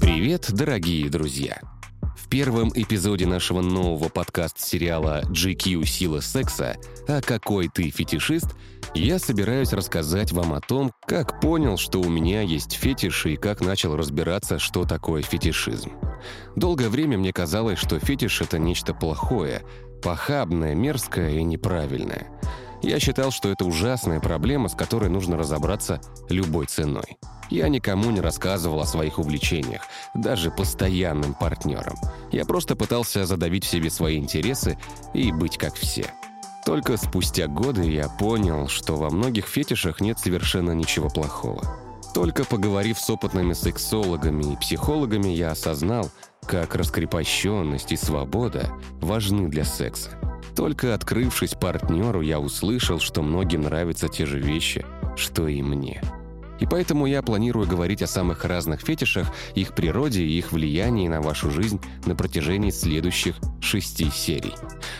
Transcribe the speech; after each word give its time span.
Привет, 0.00 0.50
дорогие 0.50 1.10
друзья! 1.10 1.60
В 2.16 2.30
первом 2.30 2.70
эпизоде 2.74 3.26
нашего 3.26 3.60
нового 3.60 4.08
подкаст-сериала 4.08 5.24
GQ 5.26 5.84
«Сила 5.84 6.20
секса» 6.20 6.78
«А 7.06 7.20
какой 7.20 7.68
ты 7.68 7.90
фетишист» 7.90 8.56
я 8.94 9.18
собираюсь 9.18 9.74
рассказать 9.74 10.32
вам 10.32 10.54
о 10.54 10.62
том, 10.62 10.92
как 11.06 11.38
понял, 11.42 11.76
что 11.76 12.00
у 12.00 12.08
меня 12.08 12.40
есть 12.40 12.72
фетиши 12.72 13.34
и 13.34 13.36
как 13.36 13.60
начал 13.60 13.94
разбираться, 13.94 14.58
что 14.58 14.86
такое 14.86 15.20
фетишизм. 15.20 15.92
Долгое 16.56 16.88
время 16.88 17.18
мне 17.18 17.34
казалось, 17.34 17.78
что 17.78 17.98
фетиш— 17.98 18.40
это 18.42 18.58
нечто 18.58 18.94
плохое, 18.94 19.62
похабное, 20.02 20.74
мерзкое 20.74 21.32
и 21.32 21.42
неправильное. 21.42 22.28
Я 22.82 22.98
считал, 22.98 23.30
что 23.30 23.50
это 23.50 23.64
ужасная 23.64 24.20
проблема, 24.20 24.68
с 24.68 24.74
которой 24.74 25.10
нужно 25.10 25.36
разобраться 25.36 26.00
любой 26.28 26.66
ценой. 26.66 27.18
Я 27.50 27.68
никому 27.68 28.10
не 28.10 28.20
рассказывал 28.20 28.80
о 28.80 28.86
своих 28.86 29.18
увлечениях, 29.18 29.82
даже 30.14 30.50
постоянным 30.50 31.34
партнерам. 31.34 31.96
Я 32.30 32.44
просто 32.44 32.76
пытался 32.76 33.26
задавить 33.26 33.64
в 33.64 33.68
себе 33.70 33.90
свои 33.90 34.16
интересы 34.16 34.78
и 35.12 35.32
быть 35.32 35.58
как 35.58 35.74
все. 35.74 36.06
Только 36.64 36.96
спустя 36.96 37.48
годы 37.48 37.90
я 37.90 38.08
понял, 38.08 38.68
что 38.68 38.96
во 38.96 39.10
многих 39.10 39.46
фетишах 39.46 40.00
нет 40.00 40.18
совершенно 40.18 40.70
ничего 40.72 41.08
плохого. 41.08 41.62
Только 42.14 42.44
поговорив 42.44 42.98
с 42.98 43.10
опытными 43.10 43.52
сексологами 43.52 44.52
и 44.52 44.56
психологами, 44.56 45.28
я 45.28 45.52
осознал, 45.52 46.10
как 46.50 46.74
раскрепощенность 46.74 47.92
и 47.92 47.96
свобода 47.96 48.72
важны 49.00 49.48
для 49.48 49.64
секса. 49.64 50.10
Только 50.56 50.94
открывшись 50.94 51.54
партнеру, 51.54 52.22
я 52.22 52.40
услышал, 52.40 52.98
что 52.98 53.22
многим 53.22 53.62
нравятся 53.62 54.08
те 54.08 54.26
же 54.26 54.40
вещи, 54.40 54.84
что 55.16 55.46
и 55.46 55.62
мне. 55.62 56.02
И 56.60 56.66
поэтому 56.66 57.06
я 57.06 57.22
планирую 57.22 57.66
говорить 57.66 58.02
о 58.02 58.06
самых 58.06 58.44
разных 58.44 58.82
фетишах, 58.82 59.28
их 59.54 59.74
природе 59.74 60.22
и 60.22 60.38
их 60.38 60.52
влиянии 60.52 61.08
на 61.08 61.20
вашу 61.20 61.50
жизнь 61.50 61.80
на 62.06 62.14
протяжении 62.14 62.70
следующих 62.70 63.36
шести 63.60 64.10
серий. 64.10 64.54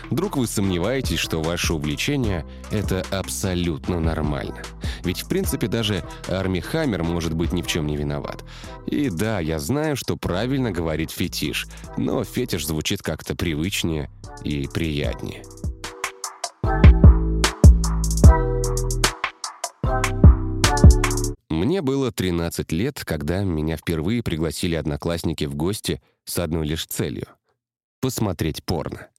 Вдруг 0.09 0.37
вы 0.37 0.47
сомневаетесь, 0.47 1.19
что 1.19 1.41
ваше 1.41 1.73
увлечение— 1.73 2.45
это 2.71 3.05
абсолютно 3.11 3.99
нормально. 3.99 4.61
Ведь 5.03 5.21
в 5.21 5.27
принципе 5.27 5.67
даже 5.67 6.03
Арми 6.27 6.59
Хаммер 6.59 7.03
может 7.03 7.33
быть 7.33 7.53
ни 7.53 7.61
в 7.61 7.67
чем 7.67 7.87
не 7.87 7.97
виноват. 7.97 8.43
И 8.87 9.09
да, 9.09 9.39
я 9.39 9.59
знаю, 9.59 9.95
что 9.95 10.17
правильно 10.17 10.71
говорить 10.71 11.11
фетиш, 11.11 11.67
но 11.97 12.23
фетиш 12.23 12.65
звучит 12.65 13.01
как-то 13.01 13.35
привычнее 13.35 14.09
и 14.43 14.67
приятнее. 14.71 15.43
Мне 21.61 21.83
было 21.83 22.11
13 22.11 22.71
лет, 22.71 23.03
когда 23.05 23.43
меня 23.43 23.77
впервые 23.77 24.23
пригласили 24.23 24.73
одноклассники 24.73 25.43
в 25.43 25.53
гости 25.53 26.01
с 26.25 26.39
одной 26.39 26.65
лишь 26.65 26.87
целью— 26.87 27.27
посмотреть 28.01 28.63
порно. 28.63 29.09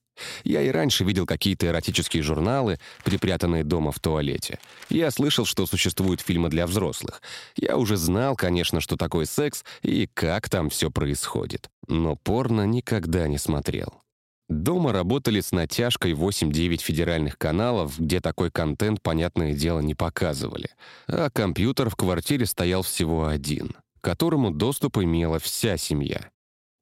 Я 0.43 0.61
и 0.61 0.67
раньше 0.67 1.05
видел 1.05 1.25
какие-то 1.25 1.67
эротические 1.67 2.21
журналы, 2.21 2.79
припрятанные 3.05 3.63
дома 3.63 3.93
в 3.93 3.99
туалете. 4.01 4.59
Я 4.89 5.09
слышал, 5.09 5.45
что 5.45 5.65
существуют 5.65 6.19
фильмы 6.19 6.49
для 6.49 6.67
взрослых. 6.67 7.21
Я 7.55 7.77
уже 7.77 7.95
знал, 7.95 8.35
конечно, 8.35 8.81
что 8.81 8.97
такое 8.97 9.23
секс 9.23 9.63
и 9.81 10.09
как 10.13 10.49
там 10.49 10.69
все 10.69 10.91
происходит. 10.91 11.69
Но 11.87 12.17
порно 12.17 12.65
никогда 12.65 13.29
не 13.29 13.37
смотрел. 13.37 14.03
Дома 14.49 14.91
работали 14.91 15.39
с 15.39 15.51
натяжкой 15.51 16.13
8-9 16.13 16.81
федеральных 16.81 17.37
каналов, 17.37 17.97
где 17.97 18.19
такой 18.19 18.51
контент, 18.51 19.01
понятное 19.01 19.53
дело, 19.53 19.79
не 19.79 19.95
показывали. 19.95 20.69
А 21.07 21.29
компьютер 21.29 21.89
в 21.89 21.95
квартире 21.95 22.45
стоял 22.45 22.83
всего 22.83 23.27
один, 23.27 23.71
к 23.99 24.03
которому 24.03 24.51
доступ 24.51 24.97
имела 24.97 25.39
вся 25.39 25.77
семья. 25.77 26.29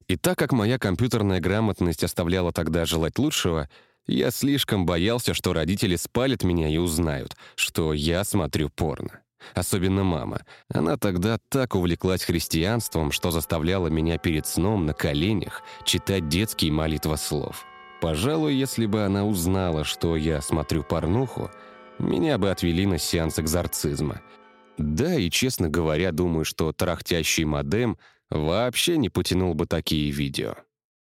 И 0.08 0.16
так 0.16 0.36
как 0.36 0.52
моя 0.52 0.78
компьютерная 0.78 1.40
грамотность 1.40 2.04
оставляла 2.04 2.52
тогда 2.52 2.84
желать 2.84 3.18
лучшего, 3.18 3.68
я 4.06 4.30
слишком 4.32 4.84
боялся, 4.84 5.32
что 5.32 5.52
родители 5.52 5.96
спалят 5.96 6.42
меня 6.42 6.68
и 6.68 6.76
узнают, 6.76 7.36
что 7.54 7.92
я 7.92 8.24
смотрю 8.24 8.68
порно. 8.68 9.21
Особенно 9.54 10.04
мама. 10.04 10.42
Она 10.72 10.96
тогда 10.96 11.38
так 11.48 11.74
увлеклась 11.74 12.24
христианством, 12.24 13.12
что 13.12 13.30
заставляла 13.30 13.88
меня 13.88 14.18
перед 14.18 14.46
сном 14.46 14.86
на 14.86 14.94
коленях 14.94 15.62
читать 15.84 16.28
детские 16.28 16.72
молитвослов. 16.72 17.64
Пожалуй, 18.00 18.54
если 18.54 18.86
бы 18.86 19.04
она 19.04 19.24
узнала, 19.24 19.84
что 19.84 20.16
я 20.16 20.40
смотрю 20.40 20.82
порнуху, 20.82 21.50
меня 21.98 22.36
бы 22.38 22.50
отвели 22.50 22.84
на 22.84 22.98
сеанс 22.98 23.38
экзорцизма. 23.38 24.20
Да, 24.78 25.14
и, 25.14 25.30
честно 25.30 25.68
говоря, 25.68 26.10
думаю, 26.10 26.44
что 26.44 26.72
трахтящий 26.72 27.44
модем 27.44 27.98
вообще 28.30 28.96
не 28.96 29.08
потянул 29.08 29.54
бы 29.54 29.66
такие 29.66 30.10
видео. 30.10 30.56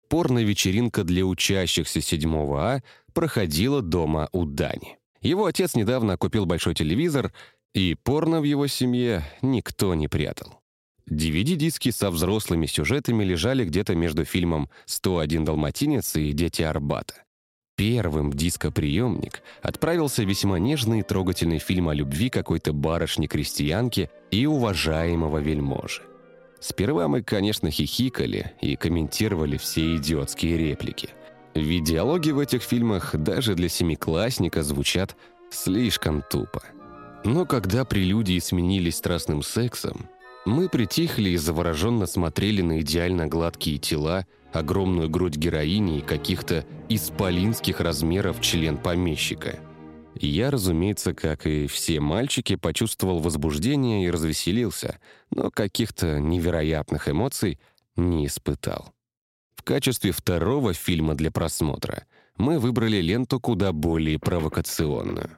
Порно-вечеринка 0.09 1.03
для 1.03 1.25
учащихся 1.25 2.01
7 2.01 2.55
А 2.55 2.81
проходила 3.13 3.81
дома 3.81 4.29
у 4.31 4.45
Дани. 4.45 4.99
Его 5.21 5.45
отец 5.45 5.73
недавно 5.73 6.17
купил 6.17 6.45
большой 6.45 6.75
телевизор, 6.75 7.33
и 7.73 7.95
порно 7.95 8.39
в 8.39 8.43
его 8.43 8.67
семье 8.67 9.23
никто 9.41 9.95
не 9.95 10.07
прятал. 10.07 10.59
DVD-диски 11.09 11.91
со 11.91 12.11
взрослыми 12.11 12.65
сюжетами 12.65 13.23
лежали 13.23 13.65
где-то 13.65 13.95
между 13.95 14.23
фильмом 14.23 14.69
«101 14.87 15.43
далматинец» 15.43 16.15
и 16.15 16.31
«Дети 16.31 16.61
Арбата». 16.61 17.15
Первым 17.75 18.31
дископриемник 18.31 19.41
отправился 19.61 20.23
весьма 20.23 20.59
нежный 20.59 20.99
и 20.99 21.03
трогательный 21.03 21.57
фильм 21.57 21.89
о 21.89 21.93
любви 21.93 22.29
какой-то 22.29 22.71
барышни-крестьянки 22.71 24.09
и 24.31 24.45
уважаемого 24.45 25.39
вельможи. 25.39 26.03
Сперва 26.61 27.07
мы, 27.07 27.23
конечно, 27.23 27.71
хихикали 27.71 28.53
и 28.61 28.75
комментировали 28.75 29.57
все 29.57 29.97
идиотские 29.97 30.57
реплики. 30.57 31.09
Ведь 31.55 31.83
диалоги 31.83 32.31
в 32.31 32.39
этих 32.39 32.61
фильмах 32.61 33.15
даже 33.15 33.55
для 33.55 33.69
семиклассника 33.69 34.63
звучат 34.63 35.17
слишком 35.51 36.23
тупо. 36.29 36.63
Но 37.23 37.45
когда 37.45 37.85
прелюдии 37.85 38.39
сменились 38.39 38.97
страстным 38.97 39.43
сексом, 39.43 40.09
мы 40.45 40.67
притихли 40.67 41.29
и 41.29 41.37
завороженно 41.37 42.05
смотрели 42.05 42.61
на 42.61 42.81
идеально 42.81 43.27
гладкие 43.27 43.77
тела, 43.77 44.27
огромную 44.51 45.09
грудь 45.09 45.37
героини 45.37 45.99
и 45.99 46.01
каких-то 46.01 46.65
исполинских 46.89 47.79
размеров 47.79 48.41
член 48.41 48.77
помещика. 48.77 49.59
Я, 50.15 50.51
разумеется, 50.51 51.13
как 51.13 51.47
и 51.47 51.65
все 51.67 51.99
мальчики, 51.99 52.55
почувствовал 52.55 53.19
возбуждение 53.19 54.05
и 54.05 54.11
развеселился, 54.11 54.99
но 55.31 55.49
каких-то 55.49 56.19
невероятных 56.19 57.09
эмоций 57.09 57.59
не 57.95 58.27
испытал. 58.27 58.93
В 59.55 59.63
качестве 59.63 60.11
второго 60.11 60.73
фильма 60.73 61.15
для 61.15 61.31
просмотра 61.31 62.05
мы 62.37 62.59
выбрали 62.59 62.97
ленту 62.97 63.39
куда 63.39 63.71
более 63.71 64.19
провокационную. 64.19 65.29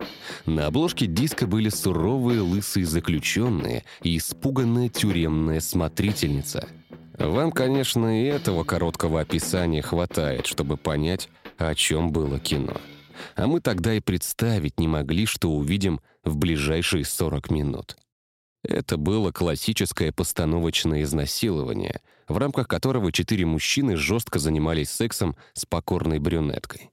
На 0.46 0.68
обложке 0.68 1.08
диска 1.08 1.48
были 1.48 1.70
суровые 1.70 2.42
лысые 2.42 2.86
заключенные 2.86 3.84
и 4.02 4.18
испуганная 4.18 4.90
тюремная 4.90 5.60
смотрительница. 5.60 6.68
Вам, 7.18 7.52
конечно, 7.52 8.22
и 8.22 8.26
этого 8.26 8.64
короткого 8.64 9.22
описания 9.22 9.82
хватает, 9.82 10.46
чтобы 10.48 10.78
понять, 10.78 11.30
о 11.58 11.74
чем 11.76 12.12
было 12.12 12.40
кино. 12.40 12.76
А 13.36 13.48
мы 13.48 13.62
тогда 13.62 13.94
и 13.94 14.02
представить 14.02 14.80
не 14.80 14.88
могли, 14.88 15.26
что 15.26 15.52
увидим 15.52 16.02
в 16.24 16.36
ближайшие 16.38 17.06
40 17.06 17.52
минут. 17.52 17.96
Это 18.68 18.98
было 18.98 19.32
классическое 19.32 20.12
постановочное 20.12 21.04
изнасилование, 21.04 22.02
в 22.28 22.38
рамках 22.38 22.68
которого 22.68 23.12
четыре 23.12 23.46
мужчины 23.46 23.96
жестко 23.96 24.40
занимались 24.40 24.90
сексом 24.90 25.36
с 25.54 25.66
покорной 25.66 26.18
брюнеткой. 26.20 26.90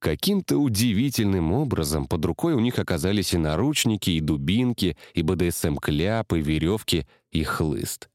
Каким-то 0.00 0.56
удивительным 0.56 1.52
образом 1.52 2.06
под 2.06 2.24
рукой 2.24 2.54
у 2.54 2.60
них 2.60 2.78
оказались 2.78 3.34
и 3.34 3.38
наручники, 3.38 4.08
и 4.10 4.20
дубинки, 4.20 4.96
и 5.12 5.20
БДСМ-кляп, 5.20 6.32
и 6.32 6.40
веревки, 6.40 7.06
и 7.32 7.42
хлыст. 7.44 8.08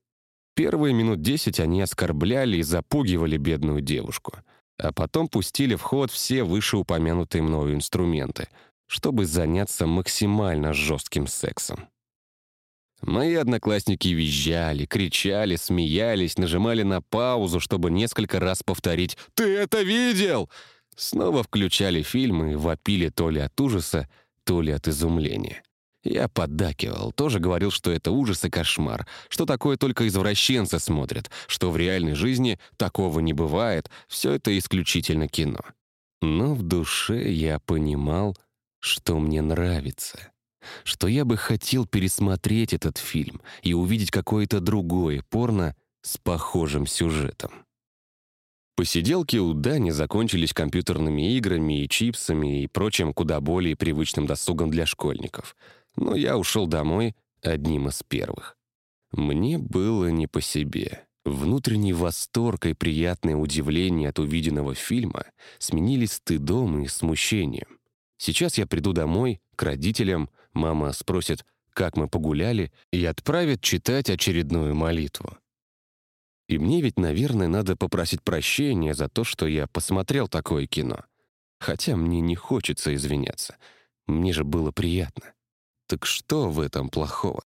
Первые 0.55 0.95
минут 0.95 1.21
десять 1.21 1.59
они 1.59 1.81
оскорбляли 1.81 2.57
и 2.57 2.63
запугивали 2.63 3.37
бедную 3.37 3.81
девушку, 3.81 4.37
а 4.79 4.91
потом 4.93 5.27
пустили 5.27 5.75
в 5.75 5.83
ход 5.83 6.09
все 6.09 6.43
вышеупомянутые 6.43 7.43
мною 7.43 7.75
инструменты, 7.75 8.47
чтобы 8.87 9.27
заняться 9.27 9.85
максимально 9.85 10.73
жестким 10.73 11.27
сексом. 11.27 11.87
Мои 13.01 13.35
одноклассники 13.35 14.07
визжали, 14.07 14.85
кричали, 14.85 15.55
смеялись, 15.57 16.37
нажимали 16.37 16.83
на 16.83 17.01
паузу, 17.01 17.59
чтобы 17.59 17.91
несколько 17.91 18.39
раз 18.39 18.63
повторить 18.63 19.17
«Ты 19.33 19.43
это 19.43 19.81
видел?». 19.81 20.49
Снова 20.95 21.43
включали 21.43 22.01
фильмы 22.01 22.53
и 22.53 22.55
вопили 22.55 23.09
то 23.09 23.29
ли 23.29 23.41
от 23.41 23.59
ужаса, 23.59 24.07
то 24.45 24.61
ли 24.61 24.71
от 24.71 24.87
изумления. 24.87 25.61
Я 26.05 26.27
поддакивал, 26.27 27.11
тоже 27.11 27.39
говорил, 27.39 27.71
что 27.71 27.91
это 27.91 28.11
ужас 28.11 28.45
и 28.45 28.49
кошмар, 28.49 29.07
что 29.27 29.45
такое 29.45 29.75
только 29.75 30.07
извращенцы 30.07 30.79
смотрят, 30.79 31.31
что 31.47 31.71
в 31.71 31.77
реальной 31.77 32.13
жизни 32.13 32.59
такого 32.77 33.19
не 33.21 33.33
бывает, 33.33 33.89
все 34.07 34.33
это 34.33 34.55
исключительно 34.57 35.27
кино. 35.27 35.61
Но 36.21 36.53
в 36.53 36.61
душе 36.61 37.31
я 37.31 37.59
понимал, 37.59 38.37
что 38.79 39.17
мне 39.17 39.41
нравится. 39.41 40.31
Что 40.83 41.07
я 41.07 41.25
бы 41.25 41.37
хотел 41.37 41.85
пересмотреть 41.85 42.73
этот 42.73 42.97
фильм 42.97 43.41
и 43.61 43.73
увидеть 43.73 44.11
какое-то 44.11 44.59
другое 44.59 45.23
порно 45.29 45.75
с 46.01 46.17
похожим 46.17 46.87
сюжетом. 46.87 47.65
Посиделки 48.75 49.37
у 49.37 49.53
Дани 49.53 49.91
закончились 49.91 50.53
компьютерными 50.53 51.35
играми 51.37 51.83
и 51.83 51.89
чипсами 51.89 52.63
и 52.63 52.67
прочим 52.67 53.13
куда 53.13 53.39
более 53.39 53.77
привычным 53.77 54.25
досугом 54.25 54.69
для 54.69 54.85
школьников. 54.85 55.55
Но 55.95 56.13
я 56.13 56.37
ушел 56.37 56.67
домой 56.67 57.15
одним 57.41 57.87
из 57.87 58.03
первых. 58.03 58.57
Мне 59.11 59.57
было 59.57 60.09
не 60.09 60.27
по 60.27 60.41
себе. 60.41 61.05
Внутренний 61.23 61.93
восторг 61.93 62.65
и 62.65 62.73
приятное 62.73 63.35
удивление 63.35 64.09
от 64.09 64.19
увиденного 64.19 64.75
фильма 64.75 65.25
сменились 65.57 66.13
стыдом 66.13 66.83
и 66.83 66.87
смущением. 66.87 67.79
Сейчас 68.17 68.57
я 68.57 68.67
приду 68.67 68.93
домой, 68.93 69.41
к 69.55 69.63
родителям, 69.63 70.29
мама 70.53 70.91
спросит, 70.91 71.45
как 71.71 71.97
мы 71.97 72.07
погуляли, 72.07 72.71
и 72.91 73.03
отправит 73.05 73.61
читать 73.61 74.09
очередную 74.09 74.75
молитву. 74.75 75.37
И 76.47 76.57
мне 76.57 76.81
ведь, 76.81 76.99
наверное, 76.99 77.47
надо 77.47 77.75
попросить 77.75 78.21
прощения 78.21 78.93
за 78.93 79.09
то, 79.09 79.23
что 79.23 79.47
я 79.47 79.67
посмотрел 79.67 80.27
такое 80.27 80.67
кино. 80.67 81.03
Хотя 81.59 81.95
мне 81.95 82.21
не 82.21 82.35
хочется 82.35 82.93
извиняться. 82.93 83.57
Мне 84.05 84.33
же 84.33 84.43
было 84.43 84.71
приятно. 84.71 85.33
Так 85.87 86.05
что 86.05 86.49
в 86.49 86.59
этом 86.59 86.89
плохого? 86.89 87.43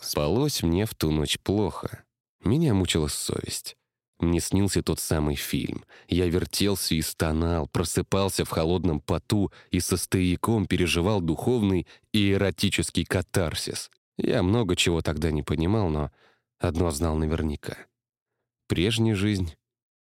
Спалось 0.00 0.62
мне 0.62 0.86
в 0.86 0.94
ту 0.94 1.10
ночь 1.10 1.38
плохо. 1.38 2.04
Меня 2.42 2.74
мучила 2.74 3.08
совесть. 3.08 3.76
Мне 4.20 4.40
снился 4.40 4.82
тот 4.82 5.00
самый 5.00 5.34
фильм. 5.34 5.84
Я 6.08 6.28
вертелся 6.28 6.94
и 6.94 7.02
стонал, 7.02 7.66
просыпался 7.68 8.44
в 8.44 8.50
холодном 8.50 9.00
поту 9.00 9.50
и 9.70 9.80
со 9.80 9.96
стояком 9.96 10.66
переживал 10.66 11.20
духовный 11.20 11.86
и 12.12 12.32
эротический 12.32 13.04
катарсис. 13.04 13.90
Я 14.18 14.42
много 14.42 14.76
чего 14.76 15.00
тогда 15.00 15.30
не 15.30 15.42
понимал, 15.42 15.88
но 15.88 16.10
одно 16.58 16.90
знал 16.90 17.16
наверняка— 17.16 17.76
прежней 18.70 19.14
жизнь 19.14 19.56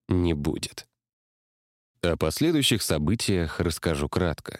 не 0.10 0.34
будет. 0.34 0.90
О 2.02 2.18
последующих 2.18 2.82
событиях 2.82 3.62
расскажу 3.62 4.10
кратко. 4.10 4.60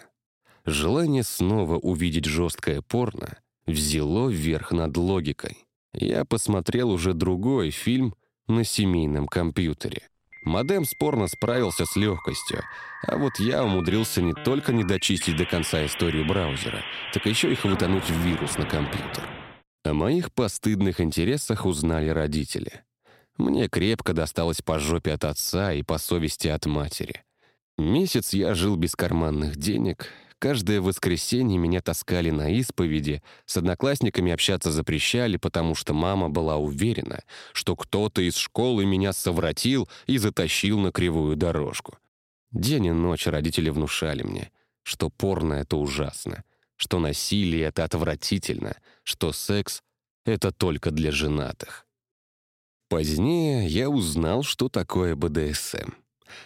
Желание 0.64 1.22
снова 1.22 1.76
увидеть 1.76 2.24
жесткое 2.24 2.80
порно 2.80 3.38
взяло 3.66 4.30
верх 4.30 4.72
над 4.72 4.96
логикой. 4.96 5.66
Я 5.92 6.24
посмотрел 6.24 6.90
уже 6.90 7.12
другой 7.12 7.70
фильм 7.70 8.14
на 8.48 8.64
семейном 8.64 9.28
компьютере. 9.28 10.02
Модем 10.44 10.84
спорно 10.84 11.28
справился 11.28 11.84
с 11.84 11.96
легкостью, 11.96 12.62
а 13.06 13.16
вот 13.18 13.38
я 13.38 13.64
умудрился 13.64 14.22
не 14.22 14.32
только 14.32 14.72
не 14.72 14.84
дочистить 14.84 15.36
до 15.36 15.44
конца 15.44 15.84
историю 15.84 16.26
браузера, 16.26 16.82
так 17.12 17.26
еще 17.26 17.52
и 17.52 17.54
хватануть 17.54 18.08
вирус 18.08 18.56
на 18.56 18.64
компьютер. 18.64 19.28
О 19.84 19.92
моих 19.92 20.32
постыдных 20.32 21.00
интересах 21.00 21.66
узнали 21.66 22.08
родители. 22.08 22.82
Мне 23.36 23.68
крепко 23.68 24.12
досталось 24.12 24.62
по 24.62 24.78
жопе 24.78 25.12
от 25.12 25.24
отца 25.24 25.72
и 25.72 25.82
по 25.82 25.98
совести 25.98 26.48
от 26.48 26.66
матери. 26.66 27.22
Месяц 27.76 28.32
я 28.32 28.54
жил 28.54 28.76
без 28.76 28.96
карманных 28.96 29.56
денег, 29.56 30.10
каждое 30.38 30.80
воскресенье 30.80 31.58
меня 31.58 31.80
таскали 31.80 32.30
на 32.30 32.50
исповеди, 32.50 33.22
с 33.46 33.56
одноклассниками 33.56 34.32
общаться 34.32 34.70
запрещали, 34.70 35.36
потому 35.36 35.74
что 35.74 35.94
мама 35.94 36.28
была 36.28 36.56
уверена, 36.56 37.22
что 37.52 37.76
кто-то 37.76 38.22
из 38.22 38.36
школы 38.36 38.86
меня 38.86 39.12
совратил 39.12 39.88
и 40.06 40.18
затащил 40.18 40.78
на 40.78 40.92
кривую 40.92 41.36
дорожку. 41.36 41.98
День 42.50 42.86
и 42.86 42.92
ночь 42.92 43.26
родители 43.26 43.70
внушали 43.70 44.22
мне, 44.22 44.50
что 44.82 45.10
порно— 45.10 45.54
это 45.54 45.76
ужасно, 45.76 46.44
что 46.76 46.98
насилие— 46.98 47.62
это 47.64 47.84
отвратительно, 47.84 48.76
что 49.02 49.32
секс— 49.32 49.82
это 50.24 50.50
только 50.52 50.90
для 50.90 51.12
женатых. 51.12 51.86
Позднее 52.88 53.66
я 53.66 53.90
узнал, 53.90 54.42
что 54.42 54.70
такое 54.70 55.14
БДСМ. 55.14 55.90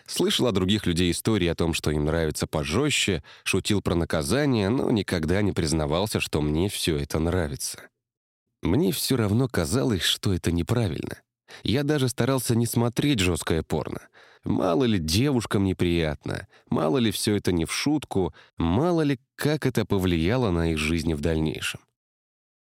Слышал 0.07 0.47
от 0.47 0.55
других 0.55 0.87
людей 0.87 1.11
истории 1.11 1.49
о 1.49 1.55
том, 1.55 1.75
что 1.75 1.91
им 1.91 2.05
нравится 2.05 2.47
пожестче, 2.47 3.23
шутил 3.45 3.83
про 3.83 3.95
наказание, 3.95 4.69
но 4.69 4.91
никогда 4.91 5.43
не 5.43 5.53
признавался, 5.53 6.21
что 6.21 6.41
мне 6.41 6.69
все 6.69 6.97
это 6.97 7.19
нравится. 7.19 7.79
Мне 8.63 8.93
все 8.93 9.17
равно 9.17 9.49
казалось, 9.49 10.03
что 10.03 10.33
это 10.33 10.53
неправильно. 10.53 11.21
Я 11.63 11.83
даже 11.83 12.09
старался 12.09 12.55
не 12.55 12.67
смотреть 12.67 13.19
жесткое 13.19 13.63
порно. 13.63 14.01
Мало 14.45 14.85
ли 14.85 14.99
девушкам 14.99 15.65
неприятно, 15.65 16.49
мало 16.69 16.99
ли 16.99 17.11
все 17.11 17.37
это 17.37 17.53
не 17.53 17.65
в 17.65 17.73
шутку, 17.73 18.35
мало 18.57 19.03
ли 19.03 19.21
как 19.37 19.67
это 19.67 19.85
повлияло 19.85 20.51
на 20.51 20.73
их 20.73 20.79
жизни 20.79 21.15
в 21.15 21.21
дальнейшем. 21.21 21.81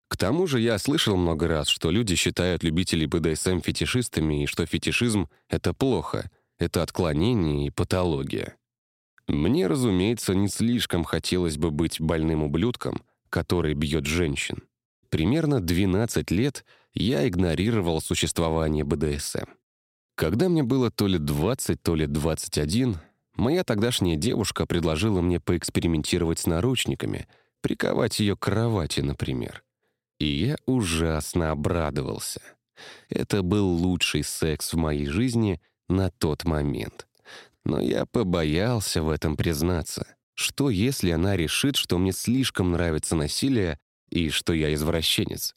К 0.08 0.16
тому 0.16 0.48
же 0.48 0.60
я 0.60 0.76
слышал 0.78 1.16
много 1.16 1.46
раз, 1.46 1.68
что 1.68 1.92
люди 1.92 2.16
считают 2.16 2.64
любителей 2.64 3.06
БДСМ 3.06 3.60
фетишистами 3.60 4.42
и 4.42 4.46
что 4.46 4.66
фетишизм— 4.66 5.28
это 5.48 5.72
плохо, 5.72 6.28
это 6.60 6.82
отклонение 6.82 7.66
и 7.66 7.70
патология. 7.70 8.54
Мне, 9.26 9.66
разумеется, 9.66 10.34
не 10.34 10.48
слишком 10.48 11.04
хотелось 11.04 11.56
бы 11.56 11.70
быть 11.70 12.00
больным 12.00 12.44
ублюдком, 12.44 13.02
который 13.30 13.74
бьет 13.74 14.06
женщин. 14.06 14.62
Примерно 15.08 15.60
12 15.60 16.30
лет 16.30 16.64
я 16.92 17.26
игнорировал 17.26 18.00
существование 18.00 18.84
БДСМ. 18.84 19.46
Когда 20.16 20.48
мне 20.48 20.62
было 20.62 20.90
то 20.90 21.06
ли 21.06 21.18
20, 21.18 21.82
то 21.82 21.94
ли 21.94 22.06
21, 22.06 22.98
моя 23.36 23.64
тогдашняя 23.64 24.16
девушка 24.16 24.66
предложила 24.66 25.22
мне 25.22 25.40
поэкспериментировать 25.40 26.40
с 26.40 26.46
наручниками, 26.46 27.26
приковать 27.62 28.20
ее 28.20 28.36
к 28.36 28.40
кровати, 28.40 29.00
например. 29.00 29.62
И 30.18 30.26
я 30.26 30.56
ужасно 30.66 31.52
обрадовался. 31.52 32.42
Это 33.08 33.42
был 33.42 33.68
лучший 33.68 34.24
секс 34.24 34.74
в 34.74 34.76
моей 34.76 35.06
жизни 35.06 35.60
на 35.90 36.10
тот 36.10 36.44
момент. 36.44 37.06
Но 37.64 37.80
я 37.80 38.06
побоялся 38.06 39.02
в 39.02 39.10
этом 39.10 39.36
признаться. 39.36 40.06
Что, 40.34 40.70
если 40.70 41.10
она 41.10 41.36
решит, 41.36 41.76
что 41.76 41.98
мне 41.98 42.12
слишком 42.12 42.72
нравится 42.72 43.14
насилие 43.14 43.78
и 44.08 44.30
что 44.30 44.52
я 44.52 44.72
извращенец? 44.72 45.54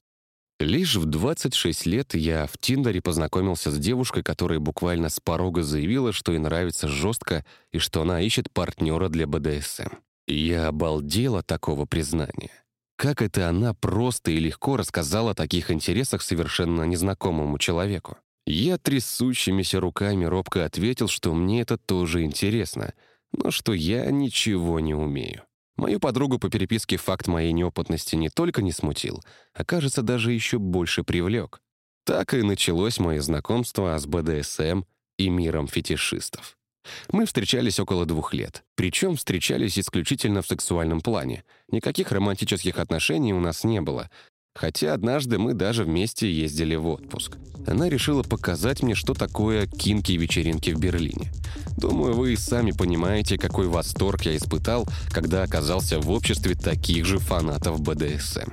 Лишь 0.60 0.96
в 0.96 1.06
26 1.06 1.86
лет 1.88 2.16
я 2.16 2.48
в 2.48 2.58
Тиндере 2.58 3.02
познакомился 3.02 3.72
с 3.72 3.78
девушкой, 3.78 4.24
которая 4.24 4.60
буквально 4.60 5.10
с 5.10 5.20
порога 5.20 5.64
заявила, 5.64 6.14
что 6.14 6.32
ей 6.32 6.40
нравится 6.40 6.88
жестко 6.88 7.46
и 7.72 7.80
что 7.80 8.02
она 8.02 8.22
ищет 8.22 8.52
партнера 8.52 9.10
для 9.10 9.28
БДСМ. 9.28 9.96
Я 10.28 10.68
обалдел 10.68 11.36
от 11.36 11.48
такого 11.48 11.86
признания. 11.86 12.52
Как 12.96 13.22
это 13.22 13.50
она 13.50 13.74
просто 13.74 14.32
и 14.32 14.40
легко 14.40 14.78
рассказала 14.78 15.32
о 15.32 15.36
таких 15.36 15.72
интересах 15.72 16.22
совершенно 16.22 16.84
незнакомому 16.84 17.58
человеку? 17.58 18.18
Я 18.46 18.78
трясущимися 18.78 19.80
руками 19.80 20.26
робко 20.26 20.66
ответил, 20.66 21.08
что 21.08 21.34
мне 21.34 21.62
это 21.62 21.78
тоже 21.78 22.24
интересно, 22.24 22.94
но 23.32 23.52
что 23.52 23.74
я 23.74 24.12
ничего 24.12 24.80
не 24.80 24.94
умею. 24.94 25.44
Мою 25.76 26.00
подругу 26.00 26.40
по 26.40 26.50
переписке 26.50 26.98
факт 26.98 27.28
моей 27.28 27.52
неопытности 27.52 28.16
не 28.16 28.30
только 28.30 28.62
не 28.62 28.72
смутил, 28.72 29.24
а, 29.54 29.66
кажется, 29.66 30.02
даже 30.02 30.32
еще 30.32 30.60
больше 30.60 31.04
привлек. 31.04 31.62
Так 32.06 32.34
и 32.34 32.42
началось 32.42 33.00
мое 33.00 33.22
знакомство 33.22 33.98
с 33.98 34.06
БДСМ 34.06 34.84
и 35.18 35.30
миром 35.30 35.68
фетишистов. 35.68 36.58
Мы 37.12 37.26
встречались 37.26 37.80
около 37.80 38.06
двух 38.06 38.34
лет. 38.34 38.64
Причем 38.76 39.16
встречались 39.16 39.80
исключительно 39.80 40.42
в 40.42 40.48
сексуальном 40.48 41.02
плане. 41.02 41.44
Никаких 41.70 42.12
романтических 42.12 42.78
отношений 42.78 43.34
у 43.34 43.40
нас 43.40 43.64
не 43.64 43.82
было. 43.82 44.10
Хотя 44.56 44.94
однажды 44.94 45.40
мы 45.40 45.54
даже 45.54 45.84
вместе 45.84 46.32
ездили 46.32 46.76
в 46.76 46.88
отпуск. 46.88 47.38
Она 47.66 47.90
решила 47.90 48.24
показать 48.24 48.84
мне, 48.84 48.94
что 48.94 49.14
такое 49.14 49.68
кинки-вечеринки 49.68 50.72
в 50.72 50.80
Берлине. 50.80 51.32
Думаю, 51.78 52.14
вы 52.14 52.34
и 52.34 52.38
сами 52.38 52.72
понимаете, 52.72 53.38
какой 53.38 53.68
восторг 53.68 54.24
я 54.24 54.36
испытал, 54.38 54.86
когда 55.10 55.44
оказался 55.44 56.00
в 56.00 56.12
обществе 56.12 56.56
таких 56.56 57.06
же 57.06 57.20
фанатов 57.20 57.82
БДСМ. 57.82 58.52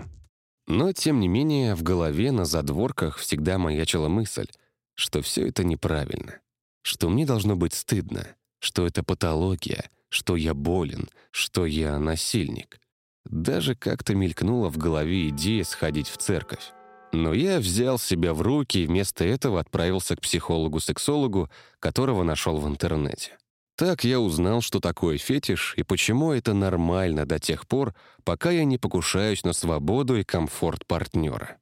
Но, 0.67 0.93
тем 0.93 1.21
не 1.21 1.29
менее, 1.29 1.75
в 1.75 1.83
голове 1.83 2.33
на 2.33 2.45
задворках 2.45 3.19
всегда 3.19 3.59
маячила 3.59 4.09
мысль, 4.09 4.47
что 4.95 5.21
все 5.21 5.49
это 5.49 5.65
неправильно 5.65 6.41
что 6.83 7.09
мне 7.09 7.27
должно 7.27 7.57
быть 7.57 7.75
стыдно, 7.75 8.27
что 8.59 8.87
это 8.87 9.03
патология, 9.03 9.91
что 10.09 10.37
я 10.37 10.55
болен, 10.55 11.09
что 11.31 11.67
я 11.67 11.99
насильник. 11.99 12.80
Даже 13.25 13.75
как-то 13.75 14.15
мелькнула 14.15 14.71
в 14.71 14.79
голове 14.79 15.29
идея 15.29 15.65
сходить 15.65 16.09
в 16.09 16.17
церковь. 16.17 16.73
Но 17.13 17.35
я 17.35 17.59
взял 17.59 17.99
себя 17.99 18.33
в 18.35 18.43
руки 18.43 18.79
и 18.79 18.87
вместо 18.87 19.25
этого 19.25 19.61
отправился 19.61 20.17
к 20.17 20.21
психологу-сексологу, 20.21 21.51
которого 21.81 22.23
нашел 22.23 22.59
в 22.59 22.69
интернете. 22.69 23.37
Так 23.77 24.05
я 24.05 24.21
узнал, 24.21 24.61
что 24.61 24.79
такое 24.79 25.17
фетиш 25.19 25.75
и 25.77 25.83
почему 25.83 26.33
это 26.33 26.53
нормально 26.53 27.25
до 27.27 27.39
тех 27.39 27.67
пор, 27.67 27.95
пока 28.25 28.51
я 28.51 28.65
не 28.65 28.79
покушаюсь 28.79 29.43
на 29.43 29.55
свободу 29.55 30.19
и 30.19 30.23
комфорт 30.23 30.87
партнера. 30.87 31.57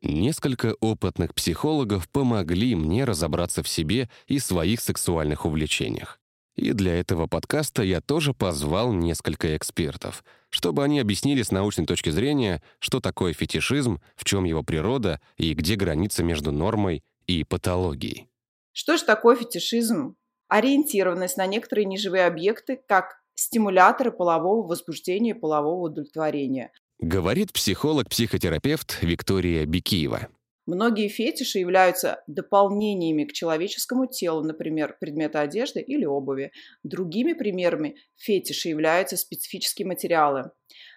Несколько 0.00 0.74
опытных 0.80 1.34
психологов 1.34 2.08
помогли 2.08 2.74
мне 2.74 3.04
разобраться 3.04 3.62
в 3.62 3.68
себе 3.68 4.08
и 4.26 4.38
своих 4.38 4.80
сексуальных 4.80 5.44
увлечениях. 5.44 6.20
И 6.56 6.72
для 6.72 6.98
этого 6.98 7.26
подкаста 7.26 7.82
я 7.82 8.00
тоже 8.00 8.32
позвал 8.32 8.92
несколько 8.92 9.56
экспертов, 9.56 10.24
чтобы 10.58 10.82
они 10.82 10.98
объяснили 10.98 11.42
с 11.42 11.52
научной 11.52 11.86
точки 11.86 12.10
зрения, 12.10 12.60
что 12.80 12.98
такое 12.98 13.32
фетишизм, 13.32 14.00
в 14.16 14.24
чем 14.24 14.42
его 14.42 14.64
природа 14.64 15.20
и 15.36 15.54
где 15.54 15.76
граница 15.76 16.24
между 16.24 16.50
нормой 16.50 17.04
и 17.28 17.44
патологией. 17.44 18.26
Что 18.72 18.96
же 18.96 19.04
такое 19.04 19.36
фетишизм? 19.36 20.16
Ориентированность 20.48 21.36
на 21.36 21.46
некоторые 21.46 21.84
неживые 21.84 22.26
объекты 22.26 22.80
как 22.88 23.20
стимуляторы 23.36 24.10
полового 24.10 24.66
возбуждения 24.66 25.30
и 25.30 25.34
полового 25.34 25.90
удовлетворения. 25.90 26.72
Говорит 26.98 27.52
психолог-психотерапевт 27.52 28.98
Виктория 29.02 29.64
Бикиева. 29.64 30.26
Многие 30.68 31.08
фетиши 31.08 31.60
являются 31.60 32.22
дополнениями 32.26 33.24
к 33.24 33.32
человеческому 33.32 34.06
телу, 34.06 34.44
например, 34.44 34.98
предметы 35.00 35.38
одежды 35.38 35.80
или 35.80 36.04
обуви. 36.04 36.52
Другими 36.82 37.32
примерами 37.32 37.96
фетиши 38.16 38.68
являются 38.68 39.16
специфические 39.16 39.88
материалы. 39.88 40.50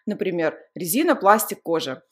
Например, 0.06 0.58
резина, 0.76 1.16
пластик, 1.16 1.62
кожа. 1.64 2.04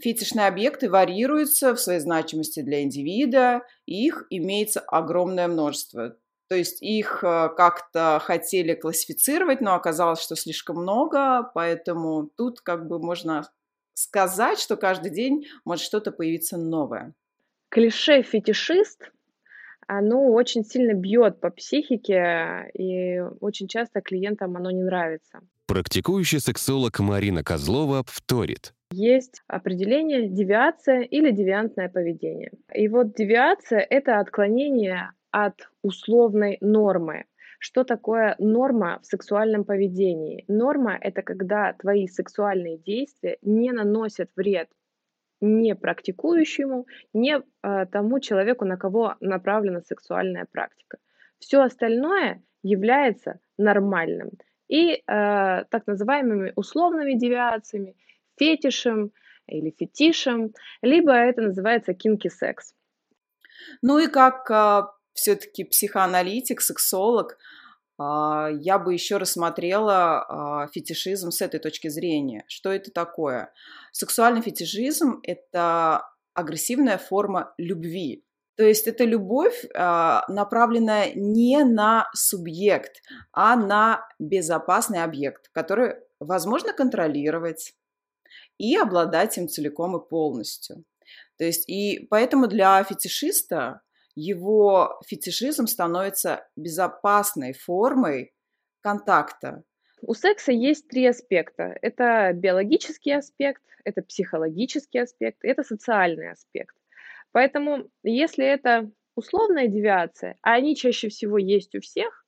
Фетишные 0.00 0.46
объекты 0.46 0.88
варьируются 0.88 1.74
в 1.74 1.80
своей 1.80 1.98
значимости 1.98 2.60
для 2.60 2.84
индивида, 2.84 3.62
и 3.84 4.06
их 4.06 4.28
имеется 4.30 4.78
огромное 4.78 5.48
множество. 5.48 6.16
То 6.48 6.54
есть 6.54 6.80
их 6.80 7.24
э, 7.24 7.48
как-то 7.56 8.20
хотели 8.22 8.74
классифицировать, 8.74 9.60
но 9.60 9.74
оказалось, 9.74 10.20
что 10.20 10.36
слишком 10.36 10.76
много, 10.76 11.50
поэтому 11.52 12.30
тут 12.36 12.60
как 12.60 12.86
бы 12.86 13.00
можно 13.00 13.42
сказать, 13.98 14.58
что 14.58 14.76
каждый 14.76 15.10
день 15.10 15.46
может 15.64 15.84
что-то 15.84 16.12
появиться 16.12 16.56
новое. 16.56 17.14
Клише 17.68 18.22
фетишист, 18.22 19.10
оно 19.86 20.32
очень 20.32 20.64
сильно 20.64 20.94
бьет 20.94 21.40
по 21.40 21.50
психике, 21.50 22.70
и 22.74 23.18
очень 23.40 23.68
часто 23.68 24.00
клиентам 24.00 24.56
оно 24.56 24.70
не 24.70 24.82
нравится. 24.82 25.40
Практикующий 25.66 26.40
сексолог 26.40 26.98
Марина 27.00 27.42
Козлова 27.42 28.02
вторит. 28.06 28.72
Есть 28.90 29.42
определение 29.48 30.28
девиация 30.28 31.02
или 31.02 31.30
девиантное 31.30 31.90
поведение. 31.90 32.52
И 32.74 32.88
вот 32.88 33.14
девиация— 33.14 33.80
это 33.90 34.18
отклонение 34.18 35.10
от 35.30 35.68
условной 35.82 36.56
нормы. 36.60 37.24
Что 37.58 37.84
такое 37.84 38.36
норма 38.38 39.00
в 39.02 39.06
сексуальном 39.06 39.64
поведении? 39.64 40.44
Норма— 40.48 40.96
это 41.00 41.22
когда 41.22 41.72
твои 41.72 42.06
сексуальные 42.06 42.78
действия 42.78 43.38
не 43.42 43.72
наносят 43.72 44.30
вред 44.36 44.68
не 45.40 45.74
практикующему, 45.74 46.86
не 47.12 47.38
э, 47.38 47.86
тому 47.86 48.20
человеку, 48.20 48.64
на 48.64 48.76
кого 48.76 49.16
направлена 49.20 49.82
сексуальная 49.82 50.46
практика. 50.50 50.98
Все 51.38 51.62
остальное 51.62 52.42
является 52.62 53.38
нормальным. 53.56 54.30
И 54.68 54.94
э, 54.94 55.00
так 55.06 55.86
называемыми 55.86 56.52
условными 56.56 57.14
девиациями, 57.14 57.96
фетишем 58.38 59.12
или 59.46 59.70
фетишем, 59.70 60.52
либо 60.82 61.12
это 61.12 61.42
называется 61.42 61.94
кинки-секс. 61.94 62.74
Ну 63.80 63.98
и 63.98 64.08
как 64.08 64.50
э, 64.50 64.82
все-таки 65.18 65.64
психоаналитик, 65.64 66.60
сексолог, 66.60 67.36
а, 67.98 68.48
я 68.52 68.78
бы 68.78 68.92
еще 68.94 69.16
рассмотрела 69.16 70.24
а, 70.24 70.68
фетишизм 70.68 71.30
с 71.30 71.42
этой 71.42 71.58
точки 71.58 71.88
зрения. 71.88 72.44
Что 72.46 72.72
это 72.72 72.92
такое? 72.92 73.52
Сексуальный 73.92 74.42
фетишизм– 74.42 75.20
это 75.24 76.08
агрессивная 76.34 76.98
форма 76.98 77.52
любви. 77.58 78.24
То 78.56 78.64
есть 78.64 78.86
это 78.86 79.04
любовь, 79.04 79.64
а, 79.74 80.24
направленная 80.28 81.12
не 81.14 81.64
на 81.64 82.08
субъект, 82.14 83.02
а 83.32 83.56
на 83.56 84.06
безопасный 84.20 85.02
объект, 85.02 85.48
который 85.52 85.96
возможно 86.20 86.72
контролировать 86.72 87.74
и 88.58 88.76
обладать 88.76 89.36
им 89.36 89.48
целиком 89.48 89.96
и 89.96 90.08
полностью. 90.08 90.84
То 91.38 91.44
есть 91.44 91.68
и 91.68 92.06
поэтому 92.10 92.46
для 92.46 92.82
фетишиста 92.84 93.80
его 94.18 95.00
фетишизм 95.06 95.66
становится 95.66 96.46
безопасной 96.56 97.52
формой 97.52 98.32
контакта. 98.80 99.62
У 100.02 100.14
секса 100.14 100.52
есть 100.52 100.88
три 100.88 101.06
аспекта. 101.06 101.76
Это 101.82 102.32
биологический 102.34 103.12
аспект, 103.12 103.62
это 103.84 104.02
психологический 104.02 104.98
аспект, 104.98 105.38
это 105.42 105.62
социальный 105.62 106.32
аспект. 106.32 106.74
Поэтому, 107.32 107.88
если 108.02 108.44
это 108.44 108.90
условная 109.14 109.68
девиация, 109.68 110.36
а 110.42 110.54
они 110.54 110.76
чаще 110.76 111.08
всего 111.08 111.38
есть 111.38 111.74
у 111.74 111.80
всех, 111.80 112.24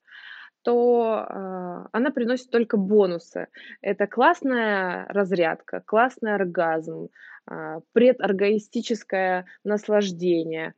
то 0.62 1.26
э, 1.26 1.88
она 1.92 2.10
приносит 2.10 2.50
только 2.50 2.76
бонусы. 2.76 3.48
Это 3.80 4.06
классная 4.06 5.06
разрядка, 5.08 5.82
классный 5.86 6.34
оргазм, 6.34 7.08
э, 7.50 7.80
предоргаистическое 7.92 9.46
наслаждение, 9.64 10.74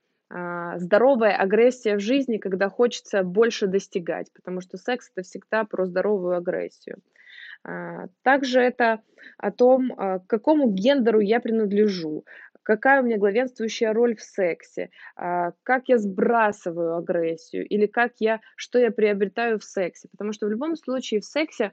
здоровая 0.79 1.37
агрессия 1.37 1.97
в 1.97 2.01
жизни, 2.01 2.39
когда 2.39 2.69
хочется 2.69 3.23
больше 3.23 3.67
достигать, 3.67 4.33
потому 4.33 4.61
что 4.61 4.79
секс 4.79 5.11
это 5.15 5.25
всегда 5.25 5.65
про 5.65 5.85
здоровую 5.85 6.37
агрессию. 6.37 6.99
А, 7.65 8.07
также 8.23 8.61
это 8.61 9.01
о 9.39 9.51
том, 9.53 9.93
а, 9.97 10.19
к 10.19 10.27
какому 10.27 10.71
гендеру 10.71 11.21
я 11.21 11.41
принадлежу, 11.41 12.25
какая 12.63 13.03
у 13.03 13.05
меня 13.05 13.19
главенствующая 13.19 13.93
роль 13.93 14.15
в 14.17 14.23
сексе, 14.23 14.91
как 15.17 15.89
я 15.89 15.99
сбрасываю 15.99 16.97
агрессию 16.97 17.67
или 17.67 17.87
как 17.87 18.13
я, 18.21 18.41
что 18.55 18.79
я 18.79 18.93
приобретаю 18.93 19.59
в 19.59 19.65
сексе. 19.65 20.09
Потому 20.13 20.33
что 20.33 20.47
в 20.47 20.51
любом 20.51 20.77
случае 20.77 21.21
в 21.21 21.25
сексе 21.25 21.73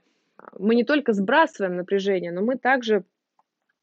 мы 0.58 0.74
не 0.74 0.82
только 0.82 1.12
сбрасываем 1.12 1.76
напряжение, 1.76 2.32
но 2.32 2.42
мы 2.42 2.56
также 2.56 3.04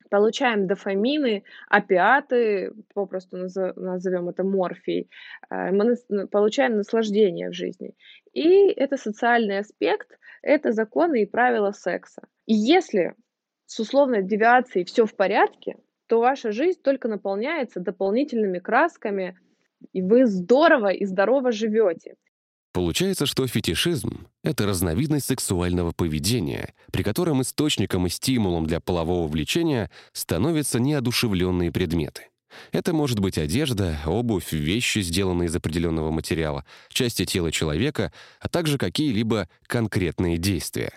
получаем 0.09 0.67
дофамины, 0.67 1.43
опиаты, 1.69 2.73
попросту 2.93 3.37
назовем 3.37 4.29
это 4.29 4.43
морфией, 4.43 5.09
э, 5.49 5.71
мы 5.71 5.95
получаем 6.27 6.77
наслаждение 6.77 7.49
в 7.49 7.53
жизни. 7.53 7.95
И 8.33 8.67
это 8.69 8.97
социальный 8.97 9.59
аспект, 9.59 10.17
это 10.41 10.71
законы 10.71 11.23
и 11.23 11.25
правила 11.25 11.71
секса. 11.71 12.21
И 12.45 12.53
если 12.53 13.15
с 13.65 13.79
условной 13.79 14.23
девиацией 14.23 14.85
все 14.85 15.05
в 15.05 15.15
порядке, 15.15 15.77
то 16.07 16.19
ваша 16.19 16.51
жизнь 16.51 16.81
только 16.81 17.07
наполняется 17.07 17.79
дополнительными 17.79 18.59
красками, 18.59 19.37
и 19.93 20.01
вы 20.01 20.25
здорово 20.25 20.87
и 20.87 21.05
здорово 21.05 21.51
живете. 21.51 22.15
Получается, 22.77 23.25
что 23.25 23.47
фетишизм— 23.47 24.27
это 24.43 24.67
разновидность 24.67 25.25
сексуального 25.25 25.93
поведения, 25.93 26.75
при 26.91 27.01
котором 27.01 27.41
источником 27.41 28.05
и 28.05 28.09
стимулом 28.11 28.67
для 28.67 28.79
полового 28.79 29.27
влечения 29.27 29.89
становятся 30.13 30.79
неодушевленные 30.79 31.71
предметы. 31.71 32.27
Это 32.71 32.93
может 32.93 33.17
быть 33.17 33.39
одежда, 33.39 33.97
обувь, 34.05 34.51
вещи, 34.51 34.99
сделанные 34.99 35.47
из 35.47 35.55
определенного 35.55 36.11
материала, 36.11 36.65
части 36.89 37.25
тела 37.25 37.51
человека, 37.51 38.13
а 38.39 38.47
также 38.47 38.77
какие-либо 38.77 39.49
конкретные 39.65 40.37
действия. 40.37 40.91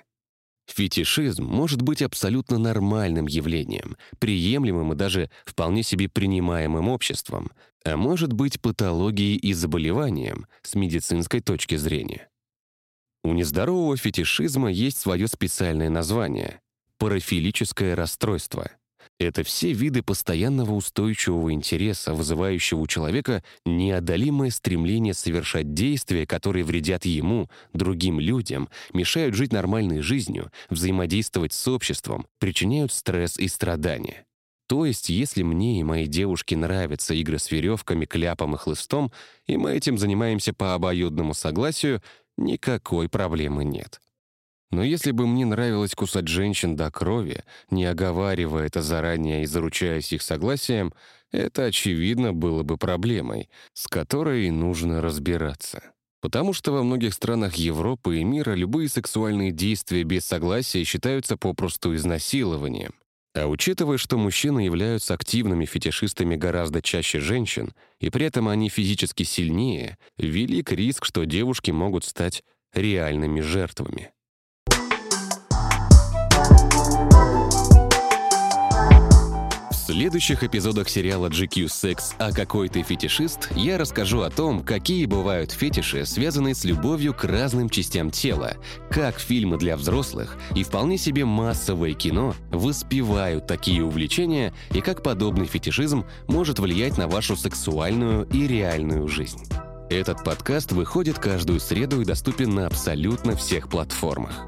Фетишизм 0.71 1.45
может 1.45 1.83
быть 1.83 2.01
абсолютно 2.01 2.57
нормальным 2.57 3.27
явлением, 3.27 3.97
приемлемым 4.19 4.93
и 4.93 4.97
даже 4.97 5.29
вполне 5.45 5.83
себе 5.83 6.09
принимаемым 6.09 6.89
обществом, 6.89 7.51
а 7.85 7.97
может 7.97 8.33
быть 8.33 8.61
патологией 8.61 9.37
и 9.37 9.53
заболеванием 9.53 10.47
с 10.63 10.77
медицинской 10.77 11.41
точки 11.41 11.77
зрения. 11.77 12.29
У 13.25 13.33
нездорового 13.33 13.97
фетишизма 13.97 14.71
есть 14.71 14.99
свое 14.99 15.27
специальное 15.27 15.91
название— 15.91 16.61
парафилическое 16.99 17.97
расстройство— 17.97 18.71
это 19.21 19.43
все 19.43 19.73
виды 19.73 20.03
постоянного 20.03 20.73
устойчивого 20.73 21.53
интереса, 21.53 22.15
вызывающего 22.15 22.81
у 22.81 22.87
человека 22.87 23.45
неодолимое 23.67 24.51
стремление 24.51 25.13
совершать 25.13 25.75
действия, 25.75 26.27
которые 26.27 26.65
вредят 26.65 27.05
ему, 27.05 27.49
другим 27.75 28.19
людям, 28.19 28.71
мешают 28.95 29.35
жить 29.35 29.53
нормальной 29.53 30.01
жизнью, 30.01 30.51
взаимодействовать 30.71 31.53
с 31.53 31.69
обществом, 31.69 32.27
причиняют 32.39 32.93
стресс 32.93 33.39
и 33.39 33.47
страдания. 33.49 34.25
То 34.67 34.87
есть, 34.87 35.11
если 35.11 35.43
мне 35.43 35.81
и 35.81 35.85
моей 35.85 36.07
девушке 36.07 36.57
нравятся 36.57 37.13
игры 37.15 37.39
с 37.39 37.51
веревками, 37.51 38.07
кляпом 38.07 38.55
и 38.55 38.59
хлыстом, 38.59 39.13
и 39.47 39.57
мы 39.57 39.73
этим 39.73 39.99
занимаемся 39.99 40.55
по 40.55 40.75
обоюдному 40.75 41.35
согласию, 41.35 42.03
никакой 42.39 43.09
проблемы 43.09 43.65
нет. 43.65 44.01
Но 44.71 44.85
если 44.85 45.11
бы 45.11 45.27
мне 45.27 45.45
нравилось 45.45 45.95
кусать 45.95 46.29
женщин 46.29 46.77
до 46.77 46.91
крови, 46.91 47.43
не 47.71 47.85
оговаривая 47.85 48.67
это 48.67 48.83
заранее 48.83 49.43
и 49.43 49.47
заручаясь 49.47 50.13
их 50.13 50.23
согласием, 50.23 50.93
это, 51.33 51.67
очевидно, 51.67 52.33
было 52.33 52.63
бы 52.63 52.77
проблемой, 52.77 53.49
с 53.73 53.89
которой 53.89 54.51
нужно 54.51 55.01
разбираться. 55.01 55.93
Потому 56.21 56.53
что 56.53 56.73
во 56.73 56.83
многих 56.83 57.15
странах 57.15 57.55
Европы 57.55 58.19
и 58.19 58.25
мира 58.25 58.53
любые 58.53 58.89
сексуальные 58.89 59.53
действия 59.53 60.05
без 60.05 60.25
согласия 60.25 60.85
считаются 60.85 61.37
попросту 61.37 61.95
изнасилованием. 61.95 62.93
А 63.35 63.47
учитывая, 63.47 63.97
что 63.97 64.19
мужчины 64.19 64.61
являются 64.61 65.15
активными 65.15 65.65
фетишистами 65.65 66.37
гораздо 66.37 66.83
чаще 66.83 67.21
женщин, 67.21 67.73
и 68.01 68.11
при 68.11 68.27
этом 68.27 68.49
они 68.49 68.69
физически 68.69 69.23
сильнее, 69.23 69.99
велик 70.19 70.73
риск, 70.73 71.05
что 71.05 71.25
девушки 71.25 71.71
могут 71.71 72.05
стать 72.05 72.43
реальными 72.75 73.41
жертвами. 73.41 74.11
Следующих 80.01 80.43
эпизодах 80.43 80.89
сериала 80.89 81.29
GQ 81.29 81.67
Sex 81.67 82.15
«А 82.17 82.33
какой 82.33 82.71
ты 82.71 82.83
фетишист» 82.83 83.51
я 83.55 83.77
расскажу 83.77 84.23
о 84.23 84.31
том, 84.31 84.65
какие 84.65 85.05
бывают 85.05 85.51
фетиши, 85.51 86.07
связанные 86.07 86.55
с 86.55 86.65
любовью 86.65 87.13
к 87.13 87.23
разным 87.25 87.69
частям 87.69 88.11
тела, 88.11 88.55
как 88.91 89.19
фильмы 89.19 89.59
для 89.59 89.77
взрослых 89.77 90.39
и 90.57 90.65
вполне 90.65 90.97
себе 90.97 91.27
массовое 91.27 91.93
кино 91.93 92.35
воспевают 92.51 93.47
такие 93.47 93.85
увлечения 93.85 94.55
и 94.73 94.81
как 94.81 95.03
подобный 95.03 95.45
фетишизм 95.45 96.07
может 96.29 96.61
влиять 96.61 96.97
на 96.97 97.07
вашу 97.07 97.37
сексуальную 97.37 98.27
и 98.33 98.47
реальную 98.47 99.07
жизнь. 99.07 99.45
Этот 99.91 100.25
подкаст 100.25 100.73
выходит 100.73 101.19
каждую 101.19 101.61
среду 101.61 102.01
и 102.01 102.07
доступен 102.07 102.55
на 102.55 102.67
абсолютно 102.67 103.37
всех 103.37 103.69
платформах. 103.69 104.47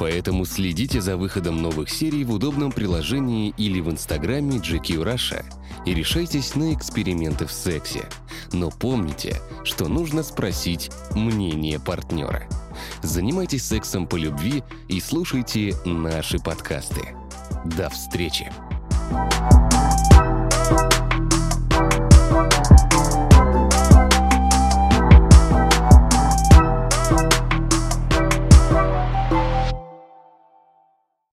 Поэтому 0.00 0.46
следите 0.46 1.02
за 1.02 1.18
выходом 1.18 1.60
новых 1.60 1.90
серий 1.90 2.24
в 2.24 2.32
удобном 2.32 2.72
приложении 2.72 3.52
или 3.58 3.80
в 3.80 3.90
инстаграме 3.90 4.56
GQ 4.56 5.04
Russia 5.04 5.44
и 5.84 5.92
решайтесь 5.92 6.54
на 6.54 6.72
эксперименты 6.72 7.44
в 7.44 7.52
сексе. 7.52 8.08
Но 8.50 8.70
помните, 8.70 9.36
что 9.62 9.88
нужно 9.88 10.22
спросить 10.22 10.90
мнение 11.14 11.78
партнера. 11.78 12.48
Занимайтесь 13.02 13.66
сексом 13.66 14.06
по 14.06 14.16
любви 14.16 14.62
и 14.88 15.00
слушайте 15.00 15.76
наши 15.84 16.38
подкасты. 16.38 17.14
До 17.66 17.90
встречи! 17.90 18.50
thank 19.10 19.52
you 19.52 19.69